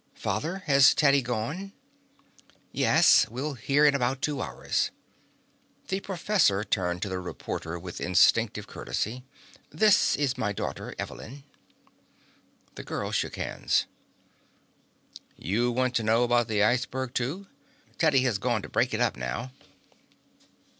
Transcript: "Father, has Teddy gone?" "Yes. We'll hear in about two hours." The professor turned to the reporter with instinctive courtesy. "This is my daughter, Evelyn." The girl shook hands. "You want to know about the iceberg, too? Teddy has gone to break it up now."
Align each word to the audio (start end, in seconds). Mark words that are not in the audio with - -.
"Father, 0.15 0.63
has 0.65 0.95
Teddy 0.95 1.21
gone?" 1.21 1.73
"Yes. 2.71 3.27
We'll 3.29 3.53
hear 3.53 3.85
in 3.85 3.93
about 3.93 4.19
two 4.19 4.41
hours." 4.41 4.89
The 5.89 5.99
professor 5.99 6.63
turned 6.63 7.03
to 7.03 7.09
the 7.09 7.19
reporter 7.19 7.77
with 7.77 8.01
instinctive 8.01 8.65
courtesy. 8.65 9.25
"This 9.69 10.15
is 10.15 10.39
my 10.39 10.53
daughter, 10.53 10.95
Evelyn." 10.97 11.43
The 12.73 12.83
girl 12.83 13.11
shook 13.11 13.35
hands. 13.35 13.85
"You 15.37 15.71
want 15.71 15.93
to 15.97 16.03
know 16.03 16.23
about 16.23 16.47
the 16.47 16.63
iceberg, 16.63 17.13
too? 17.13 17.45
Teddy 17.99 18.21
has 18.21 18.39
gone 18.39 18.63
to 18.63 18.69
break 18.69 18.95
it 18.95 19.01
up 19.01 19.15
now." 19.15 19.51